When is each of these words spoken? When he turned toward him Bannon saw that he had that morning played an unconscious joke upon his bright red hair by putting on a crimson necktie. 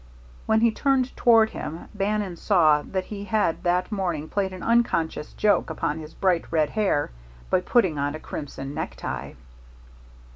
When 0.47 0.61
he 0.61 0.71
turned 0.71 1.15
toward 1.15 1.51
him 1.51 1.87
Bannon 1.93 2.35
saw 2.35 2.81
that 2.81 3.03
he 3.03 3.25
had 3.25 3.61
that 3.61 3.91
morning 3.91 4.29
played 4.29 4.51
an 4.51 4.63
unconscious 4.63 5.31
joke 5.33 5.69
upon 5.69 5.99
his 5.99 6.15
bright 6.15 6.51
red 6.51 6.71
hair 6.71 7.11
by 7.51 7.61
putting 7.61 7.99
on 7.99 8.15
a 8.15 8.19
crimson 8.19 8.73
necktie. 8.73 9.33